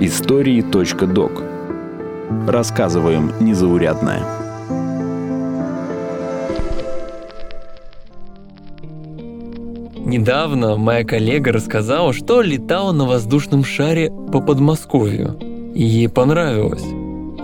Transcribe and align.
Истории.док 0.00 1.44
Рассказываем 2.48 3.32
незаурядное. 3.38 4.24
Недавно 9.94 10.76
моя 10.76 11.04
коллега 11.04 11.52
рассказала, 11.52 12.12
что 12.12 12.42
летала 12.42 12.90
на 12.90 13.04
воздушном 13.04 13.62
шаре 13.62 14.10
по 14.10 14.40
Подмосковью. 14.40 15.38
И 15.72 15.84
ей 15.84 16.08
понравилось. 16.08 16.82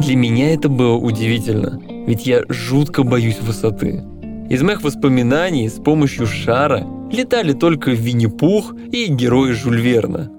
Для 0.01 0.17
меня 0.17 0.53
это 0.53 0.69
было 0.69 0.97
удивительно, 0.97 1.81
ведь 2.09 2.27
я 2.27 2.43
жутко 2.49 3.05
боюсь 3.05 3.41
высоты. 3.41 4.03
Из 4.51 4.63
моих 4.63 4.83
воспоминаний 4.83 5.69
с 5.69 5.75
помощью 5.75 6.27
шара 6.27 6.85
летали 7.13 7.53
только 7.53 7.91
Винни-Пух 7.91 8.75
и 8.75 9.07
герои 9.07 9.53
Жюль 9.53 9.81
Верна. 9.81 10.31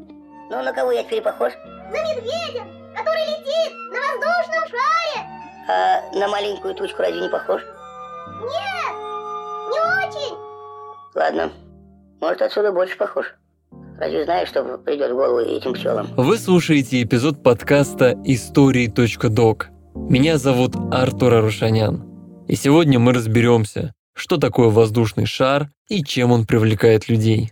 Ну, 0.50 0.64
на 0.64 0.74
кого 0.74 0.92
я 0.92 1.04
теперь 1.04 1.22
похож? 1.22 1.54
На 1.92 2.02
медведя, 2.12 2.64
который 2.96 3.26
летит 3.26 3.74
на 3.92 4.00
воздушном 4.00 4.68
шаре. 4.70 5.28
А 5.70 6.20
на 6.20 6.28
маленькую 6.28 6.76
тучку 6.76 7.02
разве 7.02 7.22
не 7.22 7.30
похож? 7.30 7.62
Нет, 8.42 8.96
не 9.72 10.08
очень. 10.08 10.38
Ладно, 11.16 11.52
может, 12.20 12.42
отсюда 12.42 12.72
больше 12.72 12.98
похож. 12.98 13.34
Разве 14.00 14.26
знаешь, 14.26 14.50
что 14.50 14.64
придет 14.80 15.12
в 15.12 15.16
голову 15.16 15.40
этим 15.40 15.74
пчелам? 15.74 16.08
Вы 16.18 16.38
слушаете 16.38 17.04
эпизод 17.04 17.44
подкаста 17.44 18.20
«Истории.док». 18.26 19.70
Меня 19.96 20.38
зовут 20.38 20.76
Артур 20.92 21.36
Арушанян. 21.36 22.04
И 22.48 22.56
сегодня 22.56 23.00
мы 23.00 23.14
разберемся, 23.14 23.94
что 24.14 24.38
такое 24.38 24.70
воздушный 24.70 25.26
шар 25.26 25.70
и 25.90 26.04
чем 26.04 26.32
он 26.32 26.46
привлекает 26.46 27.10
людей. 27.10 27.52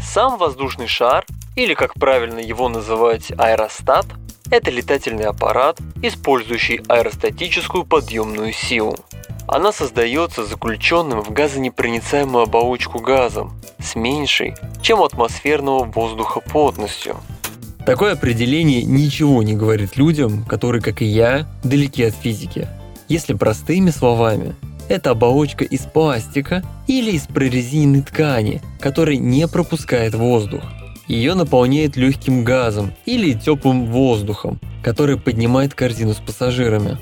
Сам 0.00 0.36
воздушный 0.36 0.88
шар, 0.88 1.24
или 1.56 1.72
как 1.72 1.94
правильно 1.94 2.38
его 2.38 2.68
называть 2.68 3.32
аэростат, 3.38 4.04
это 4.50 4.70
летательный 4.70 5.24
аппарат, 5.24 5.78
использующий 6.02 6.82
аэростатическую 6.86 7.84
подъемную 7.84 8.52
силу. 8.52 8.94
Она 9.52 9.70
создается 9.70 10.46
заключенным 10.46 11.20
в 11.20 11.30
газонепроницаемую 11.30 12.44
оболочку 12.44 13.00
газом 13.00 13.52
с 13.78 13.94
меньшей, 13.94 14.54
чем 14.80 15.02
атмосферного 15.02 15.84
воздуха 15.84 16.40
плотностью. 16.40 17.18
Такое 17.84 18.14
определение 18.14 18.82
ничего 18.82 19.42
не 19.42 19.52
говорит 19.52 19.98
людям, 19.98 20.46
которые, 20.46 20.80
как 20.80 21.02
и 21.02 21.04
я, 21.04 21.46
далеки 21.64 22.02
от 22.02 22.14
физики. 22.14 22.66
Если 23.08 23.34
простыми 23.34 23.90
словами, 23.90 24.54
это 24.88 25.10
оболочка 25.10 25.64
из 25.64 25.80
пластика 25.80 26.62
или 26.86 27.10
из 27.10 27.26
прорезиненной 27.26 28.00
ткани, 28.00 28.62
которая 28.80 29.18
не 29.18 29.46
пропускает 29.48 30.14
воздух. 30.14 30.62
Ее 31.08 31.34
наполняет 31.34 31.96
легким 31.96 32.42
газом 32.42 32.94
или 33.04 33.34
теплым 33.34 33.84
воздухом, 33.92 34.58
который 34.82 35.18
поднимает 35.18 35.74
корзину 35.74 36.14
с 36.14 36.20
пассажирами. 36.20 36.96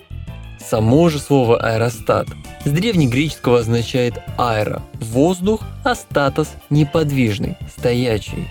Само 0.61 1.09
же 1.09 1.19
слово 1.19 1.59
аэростат 1.59 2.29
с 2.65 2.71
древнегреческого 2.71 3.61
означает 3.61 4.15
аэро– 4.37 4.83
воздух, 5.01 5.63
а 5.85 5.95
статус– 5.95 6.49
неподвижный, 6.71 7.57
стоячий. 7.77 8.49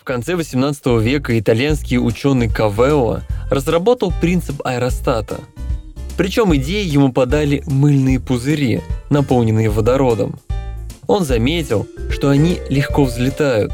В 0.00 0.04
конце 0.04 0.34
18 0.34 0.86
века 1.00 1.38
итальянский 1.38 1.98
ученый 1.98 2.48
Кавелло 2.48 3.22
разработал 3.50 4.12
принцип 4.20 4.60
аэростата– 4.64 5.40
причем 6.16 6.54
идеи 6.54 6.84
ему 6.84 7.12
подали 7.12 7.62
мыльные 7.66 8.20
пузыри, 8.20 8.82
наполненные 9.10 9.68
водородом. 9.68 10.36
Он 11.06 11.24
заметил, 11.24 11.86
что 12.10 12.30
они 12.30 12.60
легко 12.68 13.04
взлетают. 13.04 13.72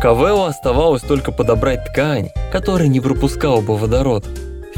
Кавелло 0.00 0.48
оставалось 0.48 1.02
только 1.02 1.32
подобрать 1.32 1.84
ткань, 1.84 2.30
которая 2.50 2.88
не 2.88 3.00
пропускала 3.00 3.60
бы 3.60 3.76
водород. 3.76 4.26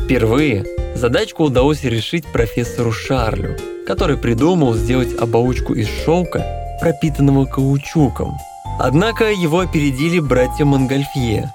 Впервые 0.05 0.65
задачку 0.95 1.45
удалось 1.45 1.85
решить 1.85 2.27
профессору 2.27 2.93
Шарлю, 2.93 3.57
который 3.87 4.17
придумал 4.17 4.75
сделать 4.75 5.17
оболочку 5.19 5.75
из 5.75 5.89
шелка, 6.05 6.45
пропитанного 6.81 7.47
каучуком. 7.47 8.35
Однако 8.79 9.31
его 9.31 9.61
опередили 9.61 10.19
братья 10.19 10.65
Монгольфье. 10.65 11.53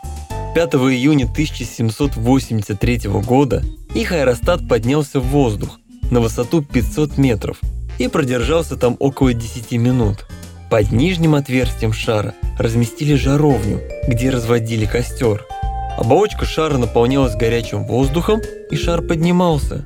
5 0.56 0.74
июня 0.74 1.25
1783 1.25 3.02
года 3.25 3.63
их 3.94 4.12
аэростат 4.12 4.68
поднялся 4.68 5.19
в 5.19 5.28
воздух 5.28 5.79
на 6.09 6.22
высоту 6.22 6.62
500 6.62 7.18
метров 7.18 7.59
и 8.00 8.08
продержался 8.08 8.78
там 8.78 8.96
около 9.00 9.34
10 9.34 9.74
минут. 9.74 10.25
Под 10.69 10.91
нижним 10.91 11.35
отверстием 11.35 11.94
шара 11.94 12.34
разместили 12.58 13.16
жаровню, 13.16 13.81
где 14.08 14.29
разводили 14.29 14.85
костер. 14.85 15.46
Оболочка 15.97 16.46
шара 16.46 16.78
наполнялась 16.78 17.35
горячим 17.35 17.85
воздухом, 17.85 18.41
и 18.69 18.75
шар 18.75 19.02
поднимался. 19.02 19.85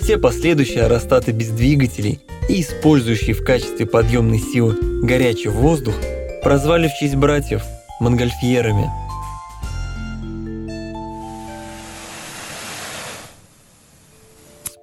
Все 0.00 0.18
последующие 0.18 0.84
аэростаты 0.84 1.32
без 1.32 1.48
двигателей 1.48 2.20
и 2.48 2.60
использующие 2.60 3.34
в 3.34 3.42
качестве 3.42 3.86
подъемной 3.86 4.38
силы 4.38 4.76
горячий 5.02 5.48
воздух 5.48 5.94
прозвали 6.42 6.88
в 6.88 6.94
честь 7.00 7.16
братьев 7.16 7.62
Монгольфьерами– 8.00 8.90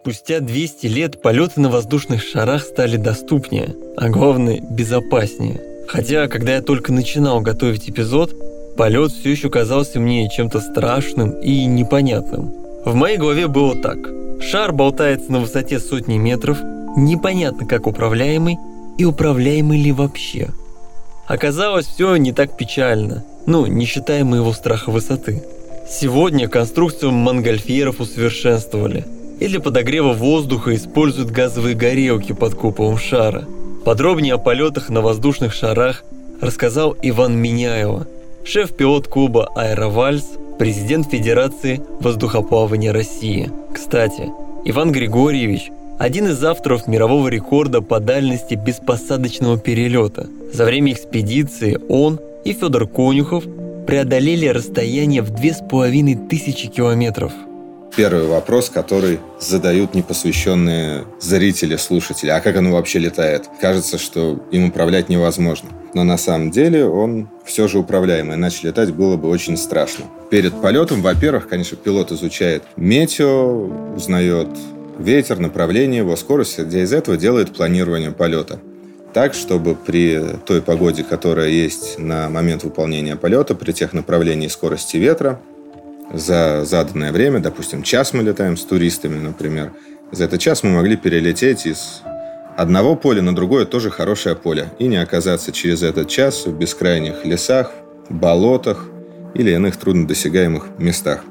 Спустя 0.04 0.42
200 0.42 0.88
лет 0.88 1.22
полеты 1.22 1.62
на 1.62 1.70
воздушных 1.70 2.22
шарах 2.22 2.64
стали 2.64 2.98
доступнее, 2.98 3.74
а 3.96 4.10
главное 4.10 4.60
безопаснее. 4.60 5.62
Хотя, 5.88 6.28
когда 6.28 6.56
я 6.56 6.62
только 6.62 6.92
начинал 6.92 7.40
готовить 7.40 7.90
эпизод, 7.90 8.36
полет 8.76 9.12
все 9.12 9.32
еще 9.32 9.50
казался 9.50 10.00
мне 10.00 10.30
чем-то 10.30 10.60
страшным 10.60 11.32
и 11.42 11.66
непонятным. 11.66 12.52
В 12.86 12.96
моей 12.96 13.18
голове 13.18 13.48
было 13.48 13.76
так. 13.76 13.98
Шар 14.42 14.74
болтается 14.74 15.32
на 15.32 15.40
высоте 15.40 15.80
сотни 15.80 16.18
метров, 16.18 16.58
непонятно 16.98 17.66
как 17.66 17.88
управляемый 17.88 18.58
и 18.98 19.06
управляемый 19.06 19.82
ли 19.82 19.92
вообще. 19.92 20.50
Оказалось, 21.28 21.88
все 21.88 22.16
не 22.18 22.34
так 22.34 22.58
печально, 22.58 23.24
ну, 23.46 23.66
не 23.66 23.86
считая 23.86 24.24
моего 24.24 24.52
страха 24.54 24.90
высоты. 24.90 25.44
Сегодня 25.90 26.48
конструкцию 26.48 27.12
монгольфьеров 27.12 28.00
усовершенствовали– 28.00 29.06
и 29.40 29.48
для 29.48 29.60
подогрева 29.60 30.14
воздуха 30.14 30.74
используют 30.74 31.32
газовые 31.32 31.76
горелки 31.76 32.32
под 32.32 32.56
куполом 32.56 32.98
шара. 32.98 33.46
Подробнее 33.84 34.36
о 34.36 34.38
полетах 34.38 34.90
на 34.90 35.02
воздушных 35.02 35.54
шарах 35.54 36.04
рассказал 36.40 36.96
Иван 37.02 37.36
Миняева, 37.36 38.08
шеф-пилот 38.44 39.08
клуба 39.08 39.50
«Аэровальс», 39.56 40.26
президент 40.60 41.10
Федерации 41.10 41.82
воздухоплавания 42.00 42.92
России. 42.92 43.50
Кстати, 43.74 44.30
Иван 44.66 44.92
Григорьевич– 44.92 45.72
один 46.00 46.28
из 46.28 46.44
авторов 46.44 46.88
мирового 46.88 47.28
рекорда 47.28 47.82
по 47.82 48.00
дальности 48.00 48.56
беспосадочного 48.56 49.58
перелета. 49.58 50.28
За 50.52 50.66
время 50.66 50.92
экспедиции 50.94 51.80
он 51.88 52.20
и 52.44 52.54
Федор 52.54 52.88
Конюхов 52.88 53.46
преодолели 53.88 54.48
расстояние 54.48 55.22
в 55.22 55.30
2500 55.30 56.74
километров– 56.74 57.32
первый 57.96 58.28
вопрос, 58.28 58.70
который 58.70 59.20
задают 59.40 59.94
непосвященные 59.94 61.06
зрители, 61.20 61.76
слушатели. 61.76 62.30
А 62.30 62.40
как 62.42 62.56
оно 62.56 62.72
вообще 62.72 63.00
летает? 63.00 63.50
Кажется, 63.62 63.98
что 63.98 64.44
им 64.52 64.70
управлять 64.70 65.10
невозможно. 65.10 65.70
Но 65.94 66.04
на 66.04 66.18
самом 66.18 66.52
деле 66.52 66.86
он 66.86 67.30
все 67.46 67.68
же 67.68 67.80
управляемый, 67.80 68.36
иначе 68.36 68.68
летать 68.68 68.94
было 68.94 69.18
бы 69.18 69.30
очень 69.30 69.58
страшно. 69.58 70.06
Перед 70.30 70.60
полетом, 70.62 71.02
во-первых, 71.02 71.48
конечно, 71.48 71.78
пилот 71.78 72.12
изучает 72.12 72.64
метео, 72.76 73.96
узнает 73.96 74.50
ветер, 74.98 75.40
направление 75.40 76.00
его, 76.00 76.16
скорость, 76.16 76.60
где 76.60 76.82
из 76.82 76.94
этого 76.94 77.18
делает 77.18 77.54
планирование 77.54 78.12
полета 78.12 78.60
так, 79.14 79.36
чтобы 79.36 79.76
при 79.76 80.20
той 80.46 80.62
погоде, 80.62 81.04
которая 81.04 81.50
есть 81.50 82.00
на 82.00 82.30
момент 82.30 82.64
выполнения 82.64 83.16
полета, 83.16 83.54
при 83.54 83.72
тех 83.72 83.94
направлении 83.94 84.48
скорости 84.48 84.98
ветра, 84.98 85.40
за 86.12 86.66
заданное 86.66 87.12
время, 87.12 87.40
допустим, 87.40 87.84
час 87.84 88.14
мы 88.14 88.24
летаем 88.24 88.58
с 88.58 88.64
туристами, 88.64 89.20
например, 89.20 89.74
за 90.12 90.26
этот 90.26 90.40
час 90.40 90.64
мы 90.64 90.72
могли 90.72 90.96
перелететь 90.96 91.66
из 91.66 92.02
одного 92.56 92.96
поля 92.96 93.22
на 93.22 93.36
другое 93.36 93.66
тоже 93.66 93.90
хорошее 93.90 94.36
поле 94.36 94.72
и 94.80 94.88
не 94.88 94.98
оказаться 94.98 95.52
через 95.52 95.82
этот 95.82 96.10
час 96.10 96.46
в 96.46 96.56
бескрайних 96.56 97.26
лесах, 97.26 97.72
болотах 98.10 98.90
или 99.34 99.52
иных 99.52 99.78
труднодосягаемых 99.78 100.78
местах. 100.78 101.24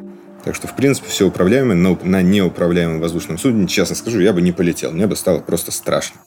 Так 0.44 0.56
что, 0.56 0.66
в 0.66 0.74
принципе, 0.74 1.08
все 1.08 1.28
управляемое, 1.28 1.76
но 1.76 1.96
на 2.02 2.20
неуправляемом 2.20 3.00
воздушном 3.00 3.38
судне, 3.38 3.68
честно 3.68 3.94
скажу, 3.94 4.18
я 4.18 4.32
бы 4.32 4.42
не 4.42 4.50
полетел. 4.50 4.90
Мне 4.90 5.06
бы 5.06 5.14
стало 5.14 5.38
просто 5.38 5.70
страшно. 5.70 6.20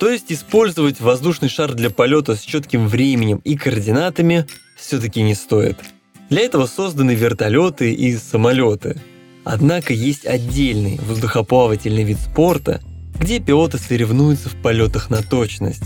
То 0.00 0.10
есть 0.10 0.32
использовать 0.32 1.00
воздушный 1.00 1.48
шар 1.48 1.72
для 1.72 1.90
полета 1.90 2.34
с 2.34 2.40
четким 2.40 2.88
временем 2.88 3.40
и 3.44 3.56
координатами 3.56 4.46
все-таки 4.76 5.22
не 5.22 5.36
стоит– 5.36 5.76
Для 6.34 6.42
этого 6.42 6.66
созданы 6.66 7.14
вертолеты 7.14 7.94
и 7.94 8.16
самолеты. 8.16 9.00
Однако 9.44 9.92
есть 9.92 10.26
отдельный 10.26 10.98
воздухоплавательный 11.00 12.02
вид 12.02 12.18
спорта, 12.18 12.80
где 13.20 13.38
пилоты 13.38 13.78
соревнуются 13.78 14.48
в 14.48 14.56
полетах 14.56 15.10
на 15.10 15.22
точность. 15.22 15.84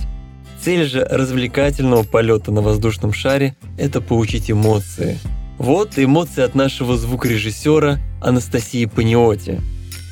Цель 0.65 0.89
же 0.89 1.05
развлекательного 1.05 2.03
полета 2.03 2.51
на 2.51 2.63
воздушном 2.63 3.13
шаре– 3.13 3.59
это 3.79 4.01
получить 4.01 4.51
эмоции. 4.51 5.19
Вот 5.59 5.99
эмоции 5.99 6.43
от 6.43 6.55
нашего 6.55 6.97
звукорежиссера 6.97 7.99
Анастасии 8.23 8.87
Паниоти, 8.87 9.61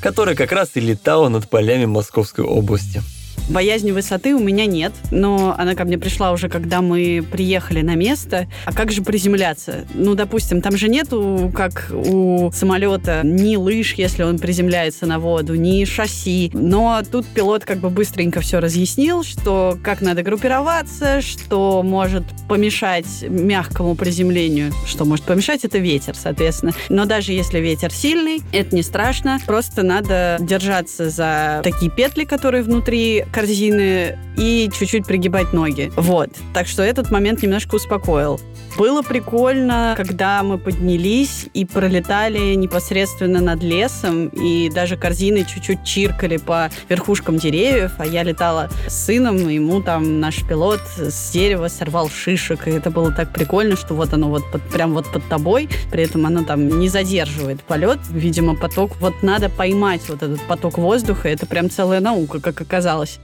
которая 0.03 0.35
как 0.35 0.53
раз 0.53 0.73
и 0.75 0.81
летала 0.81 1.31
над 1.31 1.49
полями 1.49 1.87
Московской 1.87 2.45
области. 2.45 3.01
Боязни 3.49 3.93
высоты 3.93 4.35
у 4.35 4.41
меня 4.41 4.67
нет, 4.67 4.93
но 5.11 5.55
она 5.57 5.75
ко 5.75 5.85
мне 5.85 5.99
пришла 5.99 6.33
уже, 6.33 6.49
когда 6.49 6.81
мы 6.83 7.25
приехали 7.31 7.83
на 7.83 7.95
место. 7.95 8.49
А 8.65 8.73
как 8.73 8.91
же 8.91 9.03
приземляться? 9.03 9.87
Ну, 9.95 10.15
допустим, 10.15 10.61
там 10.61 10.77
же 10.77 10.89
нету, 10.89 11.53
как 11.55 11.91
у 11.93 12.51
самолета, 12.53 13.21
ни 13.23 13.57
лыж, 13.57 13.95
если 13.95 14.25
он 14.25 14.39
приземляется 14.39 15.07
на 15.07 15.19
воду, 15.19 15.55
ни 15.55 15.85
шасси. 15.85 16.51
Но 16.55 17.01
тут 17.11 17.27
пилот 17.27 17.65
как 17.65 17.79
бы 17.79 17.91
быстренько 17.91 18.41
все 18.41 18.59
разъяснил, 18.59 19.23
что 19.23 19.79
как 19.83 20.01
надо 20.01 20.23
группироваться, 20.23 21.21
что 21.21 21.83
может 21.85 22.25
помешать 22.49 23.07
мягкому 23.29 23.95
приземлению. 23.95 24.73
Что 24.87 25.05
может 25.05 25.25
помешать, 25.25 25.65
это 25.65 25.79
ветер, 25.79 26.17
соответственно. 26.17 26.73
Но 26.89 27.05
даже 27.05 27.33
если 27.33 27.61
ветер 27.61 27.93
сильный, 27.93 28.43
это 28.53 28.75
не 28.75 28.83
страшно. 28.83 29.39
Просто 29.47 29.83
надо 29.83 30.39
держаться 30.41 31.11
за 31.11 31.61
такие 31.63 31.91
петли, 31.91 32.25
которые 32.25 32.63
внутри 32.63 33.25
корзины 33.33 34.19
и 34.37 34.71
чуть-чуть 34.73 35.07
пригибать 35.07 35.53
ноги. 35.53 35.91
Вот. 35.97 36.31
Так 36.55 36.67
что 36.67 36.83
этот 36.83 37.11
момент 37.11 37.43
немножко 37.43 37.77
успокоил. 37.77 38.41
Было 38.77 39.01
прикольно, 39.01 39.95
когда 39.97 40.43
мы 40.43 40.59
поднялись 40.59 41.47
и 41.55 41.65
пролетали 41.65 42.55
непосредственно 42.55 43.41
над 43.41 43.63
лесом, 43.63 44.29
и 44.29 44.69
даже 44.69 44.99
корзины 44.99 45.47
чуть-чуть 45.47 45.83
чиркали 45.83 46.37
по 46.37 46.71
верхушкам 46.91 47.39
деревьев, 47.39 47.93
а 47.97 48.05
я 48.05 48.23
летала 48.23 48.69
с 48.87 49.07
сыном, 49.07 49.49
и 49.49 49.55
ему 49.55 49.81
там 49.81 50.21
наш 50.21 50.47
пилот 50.47 50.83
с 50.99 51.31
дерева 51.31 51.69
сорвал 51.69 52.11
шишек, 52.11 52.69
и 52.69 52.71
это 52.73 52.91
было 52.91 53.11
так 53.13 53.33
прикольно, 53.33 53.77
что 53.77 53.95
вот 53.95 54.13
оно 54.13 54.29
вот 54.29 54.43
под, 54.53 54.61
прям 54.65 54.93
вот 54.93 55.11
под 55.11 55.27
тобой, 55.27 55.71
при 55.91 56.03
этом 56.03 56.27
оно 56.27 56.45
там 56.45 56.69
не 56.69 56.91
задерживает 56.91 57.63
полет, 57.63 58.01
видимо, 58.11 58.55
поток, 58.55 58.93
вот 59.01 59.23
надо 59.23 59.49
поймать 59.49 60.03
вот 60.09 60.23
этот 60.23 60.43
поток 60.43 60.77
воздуха, 60.77 61.31
это 61.31 61.47
прям 61.47 61.71
целая 61.71 62.01
наука, 62.01 62.41
как 62.41 62.61
оказалось. 62.61 63.16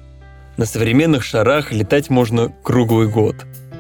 На 0.57 0.67
современных 0.67 1.25
шарах 1.25 1.73
летать 1.73 2.11
можно 2.11 2.53
круглый 2.63 3.09
год. 3.09 3.37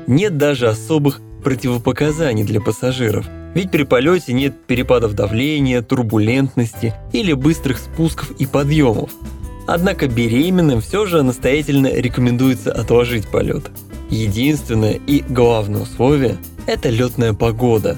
Нет 0.07 0.39
даже 0.39 0.69
особых 0.69 1.21
противопоказаний 1.45 2.45
для 2.45 2.61
пассажиров, 2.61 3.27
ведь 3.55 3.71
при 3.71 3.83
полете 3.83 4.33
нет 4.33 4.55
перепадов 4.67 5.15
давления, 5.15 5.83
турбулентности 5.83 6.95
или 7.13 7.33
быстрых 7.35 7.79
спусков 7.79 8.31
и 8.33 8.47
подъемов. 8.47 9.11
Однако 9.67 10.09
беременным 10.09 10.81
все 10.81 11.07
же 11.07 11.23
настоятельно 11.23 11.89
рекомендуется 11.89 12.73
отложить 12.73 13.29
полет. 13.29 13.71
Единственное 14.11 14.99
и 15.07 15.21
главное 15.21 15.83
условие– 15.83 16.37
это 16.67 16.89
летная 16.89 17.33
погода. 17.33 17.97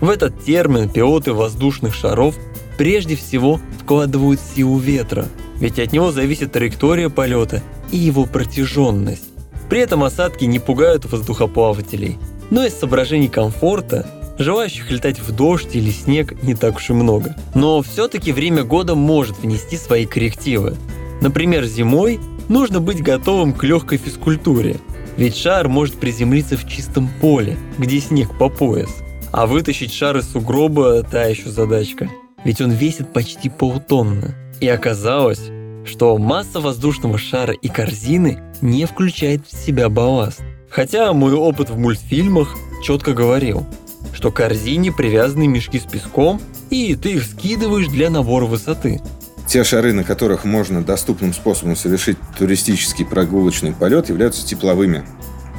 В 0.00 0.10
этот 0.10 0.44
термин 0.44 0.88
пилоты 0.88 1.32
воздушных 1.32 1.94
шаров 1.94 2.34
прежде 2.76 3.16
всего 3.16 3.60
вкладывают 3.80 4.40
силу 4.40 4.78
ветра, 4.78 5.26
ведь 5.60 5.78
от 5.78 5.92
него 5.92 6.12
зависит 6.12 6.52
траектория 6.52 7.08
полета 7.08 7.62
и 7.90 7.96
его 7.96 8.24
протяженность. 8.24 9.24
При 9.68 9.80
этом 9.80 10.04
осадки 10.04 10.44
не 10.44 10.58
пугают 10.58 11.04
воздухоплавателей, 11.04 12.18
но 12.50 12.64
из 12.64 12.74
соображений 12.74 13.28
комфорта 13.28 14.06
желающих 14.38 14.90
летать 14.90 15.20
в 15.20 15.34
дождь 15.34 15.74
или 15.74 15.90
снег 15.90 16.42
не 16.42 16.54
так 16.54 16.76
уж 16.76 16.90
и 16.90 16.92
много. 16.92 17.36
Но 17.54 17.82
все-таки 17.82 18.32
время 18.32 18.62
года 18.62 18.94
может 18.94 19.38
внести 19.38 19.76
свои 19.76 20.06
коррективы. 20.06 20.76
Например, 21.20 21.64
зимой 21.64 22.20
нужно 22.48 22.80
быть 22.80 23.02
готовым 23.02 23.52
к 23.52 23.64
легкой 23.64 23.98
физкультуре, 23.98 24.76
ведь 25.16 25.36
шар 25.36 25.68
может 25.68 25.96
приземлиться 25.96 26.56
в 26.56 26.68
чистом 26.68 27.10
поле, 27.20 27.56
где 27.78 28.00
снег 28.00 28.36
по 28.38 28.48
пояс. 28.48 28.90
А 29.32 29.46
вытащить 29.46 29.92
шар 29.92 30.16
из 30.18 30.30
сугроба– 30.30 31.02
та 31.10 31.24
еще 31.24 31.50
задачка, 31.50 32.08
ведь 32.44 32.60
он 32.60 32.70
весит 32.70 33.12
почти 33.12 33.50
полтонны. 33.50 34.34
И 34.60 34.68
оказалось, 34.68 35.50
что 35.84 36.16
масса 36.18 36.60
воздушного 36.60 37.16
шара 37.18 37.54
и 37.54 37.68
корзины 37.68 38.40
не 38.60 38.86
включает 38.86 39.46
в 39.46 39.52
себя 39.52 39.88
балласт. 39.88 40.40
Хотя 40.68 41.12
мой 41.12 41.32
опыт 41.32 41.70
в 41.70 41.78
мультфильмах 41.78 42.56
четко 42.84 43.12
говорил, 43.12 43.66
что 44.12 44.32
корзине 44.32 44.92
привязаны 44.92 45.46
мешки 45.46 45.78
с 45.78 45.84
песком, 45.84 46.40
и 46.70 46.94
ты 46.96 47.12
их 47.12 47.24
скидываешь 47.24 47.88
для 47.88 48.10
набора 48.10 48.46
высоты. 48.46 49.00
Те 49.46 49.64
шары, 49.64 49.92
на 49.92 50.04
которых 50.04 50.44
можно 50.44 50.82
доступным 50.82 51.32
способом 51.32 51.74
совершить 51.74 52.18
туристический 52.36 53.06
прогулочный 53.06 53.72
полет, 53.72 54.08
являются 54.10 54.46
тепловыми. 54.46 55.04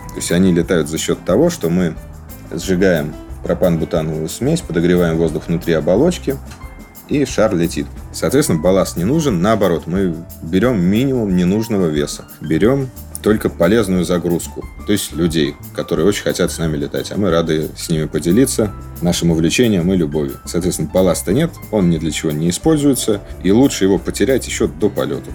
То 0.09 0.15
есть 0.17 0.31
они 0.31 0.53
летают 0.53 0.89
за 0.89 0.97
счет 0.97 1.23
того, 1.25 1.49
что 1.49 1.69
мы 1.69 1.95
сжигаем 2.51 3.15
пропан-бутановую 3.43 4.29
смесь, 4.29 4.61
подогреваем 4.61 5.17
воздух 5.17 5.47
внутри 5.47 5.73
оболочки, 5.73 6.35
и 7.09 7.25
шар 7.25 7.55
летит. 7.55 7.87
Соответственно, 8.13 8.59
балласт 8.59 8.97
не 8.97 9.03
нужен. 9.03 9.41
Наоборот, 9.41 9.83
мы 9.87 10.15
берем 10.41 10.81
минимум 10.81 11.35
ненужного 11.35 11.87
веса. 11.87 12.25
Берем 12.41 12.89
только 13.21 13.49
полезную 13.49 14.05
загрузку, 14.05 14.65
то 14.85 14.93
есть 14.93 15.11
людей, 15.13 15.55
которые 15.75 16.07
очень 16.07 16.23
хотят 16.23 16.51
с 16.51 16.57
нами 16.57 16.77
летать, 16.77 17.11
а 17.11 17.17
мы 17.17 17.29
рады 17.29 17.69
с 17.77 17.89
ними 17.89 18.05
поделиться 18.05 18.71
нашим 19.01 19.31
увлечением 19.31 19.91
и 19.91 19.97
любовью. 19.97 20.39
Соответственно, 20.45 20.89
балласта 20.93 21.33
нет, 21.33 21.51
он 21.71 21.89
ни 21.89 21.97
для 21.97 22.11
чего 22.11 22.31
не 22.31 22.49
используется, 22.49 23.21
и 23.43 23.51
лучше 23.51 23.83
его 23.83 23.97
потерять 23.97 24.47
еще 24.47 24.67
до 24.67 24.89
полета. 24.89 25.31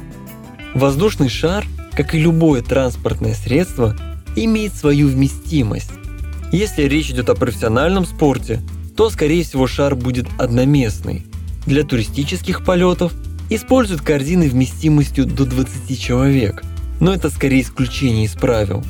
Воздушный 0.74 1.28
шар, 1.28 1.64
как 1.92 2.14
и 2.14 2.18
любое 2.18 2.62
транспортное 2.62 3.34
средство, 3.34 3.94
имеет 4.34 4.74
свою 4.74 5.08
вместимость. 5.08 5.90
Если 6.52 6.82
речь 6.82 7.10
идет 7.10 7.28
о 7.28 7.34
профессиональном 7.34 8.06
спорте, 8.06 8.60
то, 8.96 9.10
скорее 9.10 9.44
всего, 9.44 9.66
шар 9.66 9.94
будет 9.94 10.26
одноместный. 10.38 11.26
Для 11.66 11.84
туристических 11.84 12.64
полетов 12.64 13.12
используют 13.50 14.02
корзины 14.02 14.48
вместимостью 14.48 15.26
до 15.26 15.44
20 15.44 16.00
человек– 16.00 16.62
но 17.00 17.12
это 17.12 17.30
скорее 17.30 17.62
исключение 17.62 18.24
из 18.24 18.32
правил. 18.32 18.82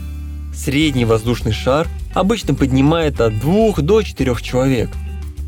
Средний 0.55 1.05
воздушный 1.05 1.53
шар 1.53 1.89
обычно 2.13 2.55
поднимает 2.55 3.21
от 3.21 3.39
2 3.41 3.75
до 3.79 4.03
4 4.03 4.37
человек. 4.41 4.91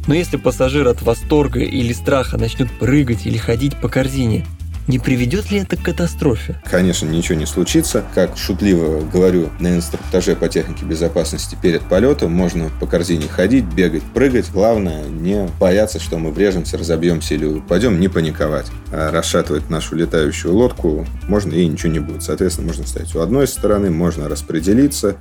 Но 0.07 0.15
если 0.15 0.37
пассажир 0.37 0.89
от 0.89 1.03
восторга 1.03 1.61
или 1.61 1.93
страха 1.93 2.39
начнет 2.39 2.71
прыгать 2.79 3.27
или 3.27 3.37
ходить 3.37 3.77
по 3.77 3.89
корзине, 3.89 4.45
не 4.87 4.99
приведет 4.99 5.51
ли 5.51 5.59
это 5.59 5.77
к 5.77 5.83
катастрофе? 5.83 6.61
Конечно, 6.65 7.07
ничего 7.07 7.39
не 7.39 7.47
случится. 7.47 8.05
Как 8.15 8.37
шутливо 8.37 9.01
говорю 9.01 9.51
на 9.59 9.77
инструктаже 9.77 10.37
по 10.37 10.49
технике 10.49 10.85
безопасности 10.85 11.57
перед 11.61 11.83
полетом, 11.83 12.33
можно 12.33 12.71
по 12.81 12.87
корзине 12.87 13.29
ходить, 13.29 13.65
бегать, 13.65 14.03
прыгать. 14.03 14.51
Главное, 14.53 15.05
не 15.05 15.49
бояться, 15.59 15.99
что 15.99 16.19
мы 16.19 16.31
врежемся, 16.31 16.79
разобьемся 16.79 17.35
или 17.35 17.47
упадем, 17.47 17.99
не 17.99 18.09
паниковать. 18.09 18.67
А 18.93 19.11
расшатывать 19.11 19.71
нашу 19.71 19.97
летающую 19.97 20.55
лодку 20.55 21.07
можно 21.29 21.53
и 21.53 21.67
ничего 21.67 21.93
не 21.93 21.99
будет. 21.99 22.23
Соответственно, 22.23 22.69
можно 22.69 22.87
стоять 22.87 23.15
у 23.15 23.21
одной 23.21 23.49
стороны, 23.49 23.91
можно 23.91 24.29
распределиться. 24.29 25.17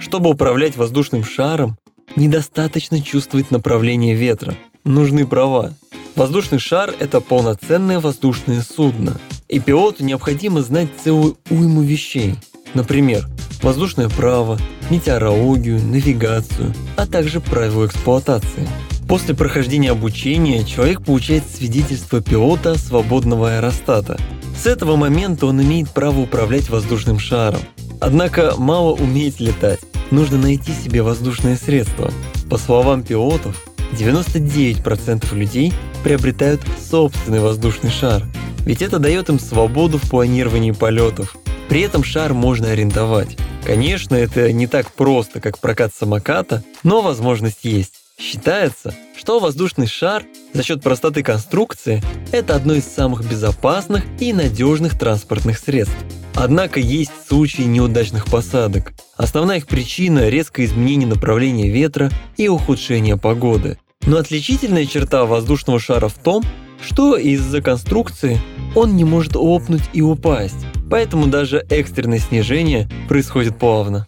Чтобы 0.00 0.30
управлять 0.30 0.76
воздушным 0.76 1.24
шаром, 1.24 1.76
недостаточно 2.16 3.00
чувствовать 3.02 3.50
направление 3.50 4.14
ветра. 4.14 4.54
Нужны 4.84 5.26
права. 5.26 5.74
Воздушный 6.14 6.58
шар– 6.58 6.94
это 7.00 7.20
полноценное 7.20 7.98
воздушное 7.98 8.60
судно, 8.60 9.18
и 9.48 9.58
пилоту 9.58 10.04
необходимо 10.04 10.60
знать 10.60 10.88
целую 11.02 11.38
уйму 11.48 11.80
вещей. 11.80 12.34
Например, 12.74 13.26
воздушное 13.62 14.10
право, 14.10 14.58
метеорологию, 14.90 15.80
навигацию, 15.82 16.74
а 16.96 17.06
также 17.06 17.40
правила 17.40 17.86
эксплуатации. 17.86 18.68
После 19.08 19.34
прохождения 19.34 19.90
обучения 19.90 20.64
человек 20.64 21.02
получает 21.02 21.44
свидетельство 21.48 22.20
пилота 22.20 22.78
свободного 22.78 23.56
аэростата. 23.56 24.18
С 24.56 24.66
этого 24.66 24.96
момента 24.96 25.46
он 25.46 25.62
имеет 25.62 25.90
право 25.90 26.20
управлять 26.20 26.68
воздушным 26.68 27.18
шаром. 27.18 27.60
Однако 28.00 28.54
мало 28.58 28.92
уметь 28.92 29.40
летать, 29.40 29.80
нужно 30.10 30.36
найти 30.36 30.72
себе 30.72 31.02
воздушное 31.02 31.56
средство. 31.56 32.10
По 32.50 32.58
словам 32.58 33.02
пилотов, 33.02 33.56
99% 33.92 35.34
людей 35.34 35.72
приобретают 36.02 36.60
собственный 36.90 37.40
воздушный 37.40 37.90
шар, 37.90 38.24
ведь 38.64 38.82
это 38.82 38.98
дает 38.98 39.28
им 39.28 39.38
свободу 39.38 39.98
в 39.98 40.08
планировании 40.08 40.72
полетов. 40.72 41.36
При 41.68 41.80
этом 41.80 42.04
шар 42.04 42.34
можно 42.34 42.70
арендовать. 42.70 43.36
Конечно, 43.64 44.14
это 44.14 44.52
не 44.52 44.66
так 44.66 44.90
просто, 44.92 45.40
как 45.40 45.58
прокат 45.58 45.92
самоката, 45.94 46.62
но 46.82 47.00
возможность 47.00 47.64
есть. 47.64 47.94
Считается, 48.18 48.94
что 49.16 49.40
воздушный 49.40 49.86
шар 49.86 50.24
за 50.52 50.62
счет 50.62 50.82
простоты 50.82 51.22
конструкции– 51.22 52.02
это 52.32 52.54
одно 52.54 52.74
из 52.74 52.84
самых 52.84 53.28
безопасных 53.28 54.04
и 54.20 54.32
надежных 54.32 54.98
транспортных 54.98 55.58
средств. 55.58 55.96
Однако 56.34 56.80
есть 56.80 57.12
случаи 57.28 57.62
неудачных 57.62 58.26
посадок. 58.26 58.92
Основная 59.16 59.58
их 59.58 59.66
причина– 59.66 60.28
резкое 60.30 60.64
изменение 60.64 61.08
направления 61.08 61.70
ветра 61.70 62.10
и 62.36 62.48
ухудшение 62.48 63.16
погоды. 63.16 63.78
Но 64.06 64.16
отличительная 64.16 64.86
черта 64.86 65.24
воздушного 65.24 65.78
шара 65.78 66.08
в 66.08 66.14
том, 66.14 66.42
что 66.82 67.16
из-за 67.16 67.62
конструкции 67.62 68.40
он 68.74 68.96
не 68.96 69.04
может 69.04 69.36
лопнуть 69.36 69.82
и 69.92 70.02
упасть, 70.02 70.66
поэтому 70.90 71.26
даже 71.26 71.64
экстренное 71.70 72.18
снижение 72.18 72.88
происходит 73.08 73.58
плавно. 73.58 74.06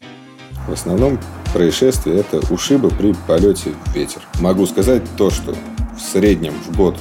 В 0.66 0.72
основном 0.72 1.20
происшествия– 1.52 2.14
это 2.20 2.40
ушибы 2.52 2.90
при 2.90 3.14
полете 3.28 3.70
в 3.86 3.94
ветер. 3.94 4.22
Могу 4.40 4.66
сказать 4.66 5.02
то, 5.16 5.30
что 5.30 5.54
в 5.96 6.00
среднем 6.00 6.54
в 6.66 6.76
год, 6.76 6.96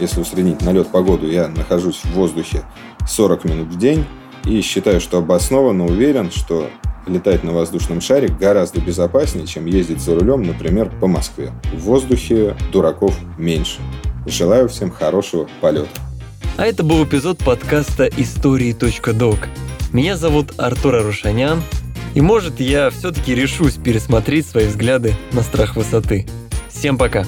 если 0.00 0.20
усреднить 0.20 0.60
налет 0.60 0.88
погоду, 0.88 1.26
я 1.30 1.48
нахожусь 1.48 2.00
в 2.04 2.10
воздухе 2.12 2.64
40 3.08 3.44
минут 3.44 3.68
в 3.68 3.78
день 3.78 4.04
и 4.44 4.60
считаю, 4.60 5.00
что 5.00 5.18
обоснованно 5.18 5.86
уверен, 5.86 6.30
что 6.30 6.68
летать 7.06 7.44
на 7.44 7.52
воздушном 7.52 8.00
шаре 8.00 8.28
гораздо 8.28 8.80
безопаснее, 8.80 9.46
чем 9.46 9.66
ездить 9.66 10.00
за 10.00 10.14
рулем, 10.14 10.42
например, 10.42 10.90
по 11.00 11.06
Москве. 11.06 11.52
В 11.72 11.80
воздухе 11.80 12.56
дураков 12.72 13.16
меньше. 13.38 13.80
Желаю 14.26 14.68
всем 14.68 14.90
хорошего 14.90 15.48
полета. 15.60 15.88
А 16.56 16.66
это 16.66 16.82
был 16.82 17.04
эпизод 17.04 17.38
подкаста 17.38 18.06
«Истории.док». 18.16 19.48
Меня 19.92 20.16
зовут 20.16 20.54
Артур 20.58 20.96
Арушанян, 20.96 21.62
и 22.14 22.20
может 22.20 22.60
я 22.60 22.90
все-таки 22.90 23.34
решусь 23.34 23.74
пересмотреть 23.74 24.46
свои 24.46 24.66
взгляды 24.66 25.14
на 25.32 25.42
страх 25.42 25.76
высоты. 25.76 26.26
Всем 26.68 26.98
пока! 26.98 27.24